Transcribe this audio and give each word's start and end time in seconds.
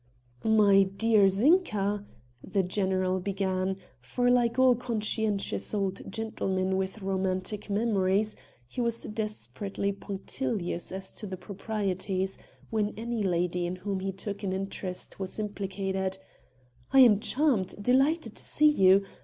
"My 0.43 0.81
dear 0.81 1.27
Zinka...." 1.27 2.03
the 2.43 2.63
general 2.63 3.19
began 3.19 3.75
for, 3.99 4.31
like 4.31 4.57
all 4.57 4.73
conscientious 4.73 5.75
old 5.75 6.01
gentlemen 6.11 6.75
with 6.75 7.03
romantic 7.03 7.69
memories, 7.69 8.35
he 8.67 8.81
was 8.81 9.03
desperately 9.03 9.91
punctilious 9.91 10.91
as 10.91 11.13
to 11.13 11.27
the 11.27 11.37
proprieties 11.37 12.39
when 12.71 12.95
any 12.97 13.21
lady 13.21 13.67
in 13.67 13.75
whom 13.75 13.99
he 13.99 14.11
took 14.11 14.41
an 14.41 14.53
interest 14.53 15.19
was 15.19 15.37
implicated, 15.37 16.17
"I 16.91 17.01
am 17.01 17.19
charmed, 17.19 17.75
delighted 17.79 18.35
to 18.37 18.43
see 18.43 18.69
you.... 18.69 19.05